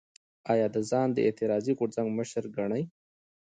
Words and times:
ایا 0.51 0.67
ده 0.73 0.81
ځان 0.91 1.07
د 1.13 1.17
اعتراضي 1.27 1.73
غورځنګ 1.77 2.07
مشر 2.17 2.43
ګڼي؟ 2.55 2.83